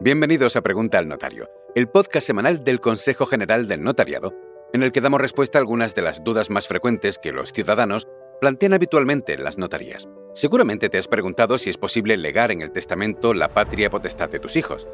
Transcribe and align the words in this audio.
Bienvenidos 0.00 0.54
a 0.54 0.60
Pregunta 0.62 0.98
al 0.98 1.08
Notario, 1.08 1.50
el 1.74 1.88
podcast 1.88 2.24
semanal 2.24 2.62
del 2.62 2.80
Consejo 2.80 3.26
General 3.26 3.66
del 3.66 3.82
Notariado, 3.82 4.32
en 4.72 4.84
el 4.84 4.92
que 4.92 5.00
damos 5.00 5.20
respuesta 5.20 5.58
a 5.58 5.60
algunas 5.60 5.96
de 5.96 6.02
las 6.02 6.22
dudas 6.22 6.50
más 6.50 6.68
frecuentes 6.68 7.18
que 7.18 7.32
los 7.32 7.52
ciudadanos 7.52 8.06
plantean 8.40 8.74
habitualmente 8.74 9.32
en 9.32 9.42
las 9.42 9.58
notarías. 9.58 10.08
Seguramente 10.34 10.88
te 10.88 10.98
has 10.98 11.08
preguntado 11.08 11.58
si 11.58 11.68
es 11.68 11.78
posible 11.78 12.16
legar 12.16 12.52
en 12.52 12.60
el 12.60 12.70
testamento 12.70 13.34
la 13.34 13.48
patria 13.48 13.90
potestad 13.90 14.30
de 14.30 14.38
tus 14.38 14.54
hijos. 14.54 14.86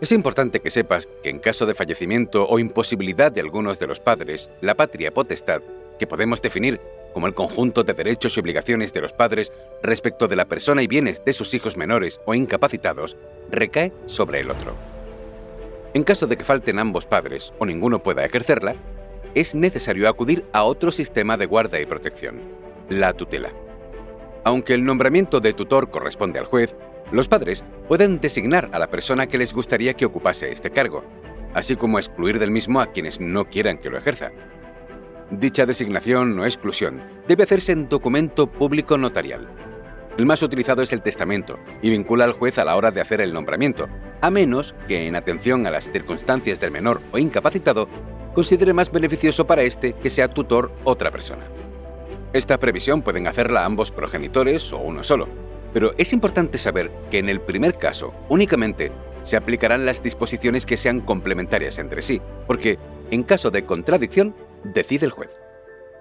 Es 0.00 0.12
importante 0.12 0.60
que 0.60 0.70
sepas 0.70 1.08
que 1.24 1.30
en 1.30 1.40
caso 1.40 1.66
de 1.66 1.74
fallecimiento 1.74 2.46
o 2.48 2.60
imposibilidad 2.60 3.32
de 3.32 3.40
algunos 3.40 3.80
de 3.80 3.88
los 3.88 3.98
padres, 3.98 4.48
la 4.60 4.76
patria 4.76 5.12
potestad, 5.12 5.60
que 5.98 6.06
podemos 6.06 6.40
definir 6.40 6.80
como 7.14 7.26
el 7.26 7.34
conjunto 7.34 7.82
de 7.82 7.94
derechos 7.94 8.36
y 8.36 8.40
obligaciones 8.40 8.92
de 8.92 9.00
los 9.00 9.12
padres 9.12 9.52
respecto 9.82 10.28
de 10.28 10.36
la 10.36 10.44
persona 10.44 10.82
y 10.82 10.86
bienes 10.86 11.24
de 11.24 11.32
sus 11.32 11.52
hijos 11.54 11.76
menores 11.76 12.20
o 12.26 12.34
incapacitados, 12.34 13.16
recae 13.54 13.92
sobre 14.06 14.40
el 14.40 14.50
otro. 14.50 14.74
En 15.94 16.02
caso 16.02 16.26
de 16.26 16.36
que 16.36 16.44
falten 16.44 16.78
ambos 16.78 17.06
padres 17.06 17.52
o 17.58 17.66
ninguno 17.66 18.00
pueda 18.00 18.24
ejercerla, 18.24 18.74
es 19.34 19.54
necesario 19.54 20.08
acudir 20.08 20.44
a 20.52 20.64
otro 20.64 20.90
sistema 20.90 21.36
de 21.36 21.46
guarda 21.46 21.80
y 21.80 21.86
protección, 21.86 22.40
la 22.88 23.12
tutela. 23.12 23.52
Aunque 24.44 24.74
el 24.74 24.84
nombramiento 24.84 25.40
de 25.40 25.52
tutor 25.52 25.90
corresponde 25.90 26.38
al 26.38 26.46
juez, 26.46 26.76
los 27.12 27.28
padres 27.28 27.64
pueden 27.88 28.20
designar 28.20 28.70
a 28.72 28.78
la 28.78 28.90
persona 28.90 29.26
que 29.26 29.38
les 29.38 29.54
gustaría 29.54 29.94
que 29.94 30.06
ocupase 30.06 30.52
este 30.52 30.70
cargo, 30.70 31.04
así 31.54 31.76
como 31.76 31.98
excluir 31.98 32.38
del 32.38 32.50
mismo 32.50 32.80
a 32.80 32.92
quienes 32.92 33.20
no 33.20 33.48
quieran 33.48 33.78
que 33.78 33.90
lo 33.90 33.98
ejerza. 33.98 34.32
Dicha 35.30 35.66
designación 35.66 36.38
o 36.38 36.44
exclusión 36.44 37.02
debe 37.26 37.44
hacerse 37.44 37.72
en 37.72 37.88
documento 37.88 38.46
público 38.46 38.98
notarial, 38.98 39.48
el 40.16 40.26
más 40.26 40.42
utilizado 40.42 40.82
es 40.82 40.92
el 40.92 41.02
testamento 41.02 41.58
y 41.82 41.90
vincula 41.90 42.24
al 42.24 42.32
juez 42.32 42.58
a 42.58 42.64
la 42.64 42.76
hora 42.76 42.90
de 42.90 43.00
hacer 43.00 43.20
el 43.20 43.32
nombramiento, 43.32 43.88
a 44.20 44.30
menos 44.30 44.74
que, 44.86 45.06
en 45.06 45.16
atención 45.16 45.66
a 45.66 45.70
las 45.70 45.90
circunstancias 45.90 46.60
del 46.60 46.70
menor 46.70 47.00
o 47.12 47.18
incapacitado, 47.18 47.88
considere 48.34 48.72
más 48.72 48.90
beneficioso 48.90 49.46
para 49.46 49.62
éste 49.62 49.94
que 49.94 50.10
sea 50.10 50.28
tutor 50.28 50.72
otra 50.84 51.10
persona. 51.10 51.46
Esta 52.32 52.58
previsión 52.58 53.02
pueden 53.02 53.26
hacerla 53.26 53.64
ambos 53.64 53.90
progenitores 53.90 54.72
o 54.72 54.78
uno 54.78 55.02
solo, 55.04 55.28
pero 55.72 55.92
es 55.98 56.12
importante 56.12 56.58
saber 56.58 56.90
que 57.10 57.18
en 57.18 57.28
el 57.28 57.40
primer 57.40 57.76
caso 57.76 58.12
únicamente 58.28 58.92
se 59.22 59.36
aplicarán 59.36 59.86
las 59.86 60.02
disposiciones 60.02 60.66
que 60.66 60.76
sean 60.76 61.00
complementarias 61.00 61.78
entre 61.78 62.02
sí, 62.02 62.20
porque, 62.46 62.78
en 63.10 63.22
caso 63.22 63.50
de 63.50 63.64
contradicción, 63.64 64.34
decide 64.64 65.06
el 65.06 65.12
juez. 65.12 65.43